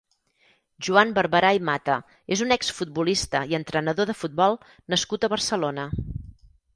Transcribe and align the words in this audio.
Joan 0.85 1.09
Barbarà 1.17 1.49
i 1.57 1.59
Mata 1.67 1.97
és 2.35 2.41
un 2.45 2.55
exfutbolista 2.55 3.41
i 3.51 3.57
entrenador 3.59 4.09
de 4.11 4.15
futbol 4.23 4.57
nascut 4.95 5.29
a 5.29 5.31
Barcelona. 5.35 5.85